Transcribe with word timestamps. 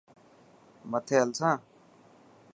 مٿي 0.91 1.15
هلسان. 1.21 1.59